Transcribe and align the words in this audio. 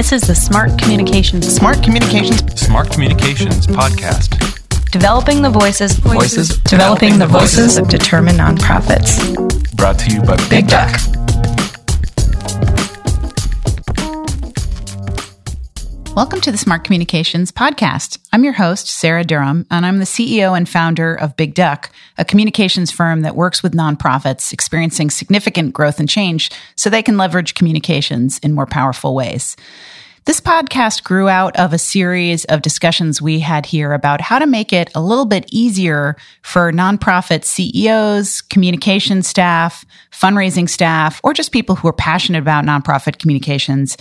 This 0.00 0.12
is 0.12 0.22
the 0.22 0.34
Smart 0.34 0.78
Communications 0.78 1.46
Smart 1.46 1.82
Communications 1.82 2.58
Smart 2.58 2.90
Communications 2.90 3.66
Podcast. 3.66 4.30
Developing 4.90 5.42
the 5.42 5.50
Voices 5.50 5.92
Voices 5.98 6.56
Developing 6.60 7.18
the 7.18 7.26
voices 7.26 7.76
of 7.76 7.86
determined 7.86 8.38
nonprofits. 8.38 9.20
brought 9.76 9.98
to 9.98 10.10
you 10.10 10.22
by 10.22 10.38
Big 10.48 10.68
Duck. 10.68 11.19
Welcome 16.16 16.40
to 16.40 16.50
the 16.50 16.58
Smart 16.58 16.82
Communications 16.82 17.52
Podcast. 17.52 18.18
I'm 18.32 18.42
your 18.42 18.52
host, 18.52 18.88
Sarah 18.88 19.22
Durham, 19.22 19.64
and 19.70 19.86
I'm 19.86 19.98
the 19.98 20.04
CEO 20.04 20.56
and 20.56 20.68
founder 20.68 21.14
of 21.14 21.36
Big 21.36 21.54
Duck, 21.54 21.92
a 22.18 22.24
communications 22.24 22.90
firm 22.90 23.22
that 23.22 23.36
works 23.36 23.62
with 23.62 23.74
nonprofits 23.74 24.52
experiencing 24.52 25.10
significant 25.10 25.72
growth 25.72 26.00
and 26.00 26.08
change 26.08 26.50
so 26.74 26.90
they 26.90 27.02
can 27.02 27.16
leverage 27.16 27.54
communications 27.54 28.40
in 28.40 28.54
more 28.54 28.66
powerful 28.66 29.14
ways. 29.14 29.56
This 30.26 30.40
podcast 30.40 31.02
grew 31.02 31.30
out 31.30 31.56
of 31.56 31.72
a 31.72 31.78
series 31.78 32.44
of 32.44 32.60
discussions 32.60 33.22
we 33.22 33.40
had 33.40 33.64
here 33.64 33.94
about 33.94 34.20
how 34.20 34.38
to 34.38 34.46
make 34.46 34.70
it 34.70 34.90
a 34.94 35.00
little 35.00 35.24
bit 35.24 35.48
easier 35.50 36.14
for 36.42 36.70
nonprofit 36.72 37.42
CEOs, 37.44 38.42
communication 38.42 39.22
staff, 39.22 39.84
fundraising 40.12 40.68
staff, 40.68 41.20
or 41.24 41.32
just 41.32 41.52
people 41.52 41.74
who 41.74 41.88
are 41.88 41.92
passionate 41.94 42.38
about 42.38 42.66
nonprofit 42.66 43.18
communications 43.18 43.96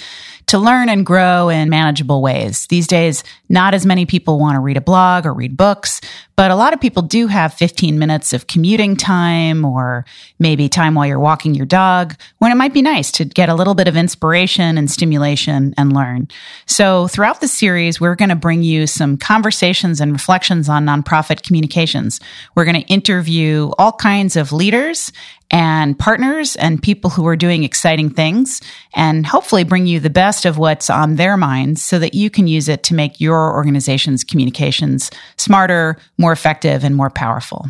to 0.50 0.58
learn 0.58 0.90
and 0.90 1.06
grow 1.06 1.50
in 1.50 1.70
manageable 1.70 2.24
ways. 2.24 2.66
These 2.68 2.88
days, 2.88 3.24
not 3.50 3.76
as 3.76 3.86
many 3.86 4.08
people 4.08 4.40
want 4.40 4.56
to 4.56 4.60
read 4.60 4.78
a 4.78 4.82
blog 4.82 5.28
or 5.28 5.34
read 5.34 5.56
books, 5.56 6.02
but 6.36 6.50
a 6.50 6.56
lot 6.56 6.74
of 6.74 6.82
people 6.82 7.04
do 7.04 7.28
have 7.28 7.54
15 7.54 8.00
minutes 8.00 8.34
of 8.34 8.48
commuting 8.48 8.96
time 8.96 9.64
or 9.64 10.06
maybe 10.40 10.68
time 10.68 10.96
while 10.96 11.06
you're 11.06 11.20
walking 11.20 11.54
your 11.54 11.68
dog 11.68 12.16
when 12.40 12.52
it 12.52 12.56
might 12.56 12.74
be 12.74 12.82
nice 12.82 13.12
to 13.12 13.26
get 13.26 13.50
a 13.50 13.54
little 13.54 13.76
bit 13.76 13.88
of 13.88 13.96
inspiration 13.96 14.76
and 14.76 14.90
stimulation 14.90 15.76
and 15.78 15.94
learn. 15.94 16.28
So 16.66 17.08
throughout 17.08 17.42
the 17.42 17.48
series, 17.48 18.02
we're 18.02 18.16
going 18.16 18.30
to 18.30 18.36
bring 18.36 18.64
you 18.64 18.88
some 18.88 19.18
conversations 19.18 20.02
and 20.02 20.12
reflections 20.12 20.68
on 20.68 20.84
nonprofit 20.84 21.44
communications. 21.44 22.20
We're 22.56 22.66
going 22.66 22.82
to 22.82 22.88
interview 22.88 23.70
all 23.78 23.92
kinds 23.92 24.36
of 24.36 24.52
leaders 24.52 25.12
and 25.52 25.98
partners 25.98 26.56
and 26.58 26.82
people 26.82 27.10
who 27.10 27.28
are 27.28 27.36
doing 27.36 27.64
exciting 27.64 28.10
things 28.10 28.62
and 28.94 29.26
hopefully 29.26 29.64
bring 29.64 29.88
you 29.88 30.00
the 30.00 30.10
best 30.10 30.46
of 30.46 30.58
what's 30.58 30.90
on 30.90 31.16
their 31.16 31.38
minds 31.38 31.82
so 31.82 32.00
that 32.00 32.14
you 32.14 32.30
can 32.30 32.48
use 32.48 32.70
it 32.70 32.84
to 32.84 32.94
make 32.94 33.20
your 33.20 33.56
organization's 33.56 34.24
communications 34.24 35.10
smarter, 35.38 35.98
more 36.18 36.32
effective, 36.32 36.84
and 36.84 36.96
more 36.96 37.10
powerful. 37.10 37.66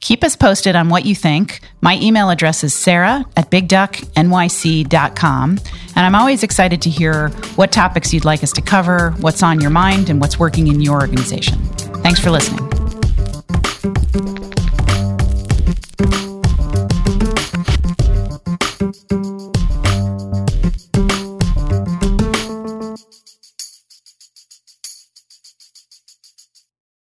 Keep 0.00 0.22
us 0.22 0.36
posted 0.36 0.76
on 0.76 0.88
what 0.88 1.04
you 1.04 1.14
think. 1.14 1.60
My 1.80 1.98
email 2.00 2.30
address 2.30 2.62
is 2.62 2.74
sarah 2.74 3.24
at 3.36 3.50
bigducknyc.com. 3.50 5.50
And 5.50 6.06
I'm 6.06 6.14
always 6.14 6.42
excited 6.42 6.82
to 6.82 6.90
hear 6.90 7.28
what 7.56 7.72
topics 7.72 8.14
you'd 8.14 8.24
like 8.24 8.42
us 8.42 8.52
to 8.52 8.62
cover, 8.62 9.10
what's 9.20 9.42
on 9.42 9.60
your 9.60 9.70
mind, 9.70 10.10
and 10.10 10.20
what's 10.20 10.38
working 10.38 10.68
in 10.68 10.80
your 10.80 11.00
organization. 11.00 11.58
Thanks 12.02 12.20
for 12.20 12.30
listening. 12.30 12.75